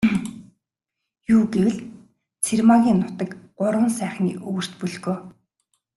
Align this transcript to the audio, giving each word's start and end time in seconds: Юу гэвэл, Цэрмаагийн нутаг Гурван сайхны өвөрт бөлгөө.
Юу 1.35 1.41
гэвэл, 1.53 1.77
Цэрмаагийн 2.43 2.97
нутаг 3.03 3.29
Гурван 3.57 3.89
сайхны 3.99 4.31
өвөрт 4.47 4.71
бөлгөө. 4.79 5.15